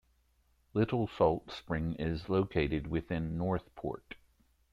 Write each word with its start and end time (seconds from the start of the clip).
Little 0.73 1.05
Salt 1.07 1.51
Spring 1.51 1.93
is 1.93 2.27
located 2.27 2.87
within 2.87 3.37
North 3.37 3.69
Port. 3.75 4.15